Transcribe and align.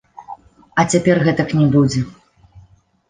А 0.79 0.85
цяпер 0.95 1.21
гэтак 1.27 1.49
не 1.59 1.67
будзе. 1.79 2.01